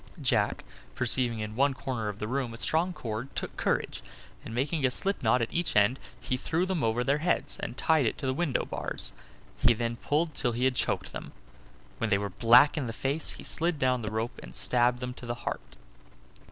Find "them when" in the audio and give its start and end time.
11.11-12.09